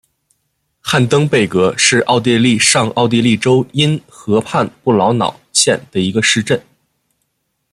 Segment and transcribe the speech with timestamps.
[0.79, 6.59] 汉登贝格是奥地利上奥地利州因河畔布劳瑙县的一个市镇。